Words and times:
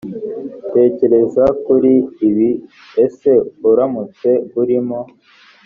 tekereza 0.73 1.43
kuri 1.65 1.93
ibi 2.27 2.49
ese 3.05 3.31
uramutse 3.69 4.29
urimo 4.61 4.99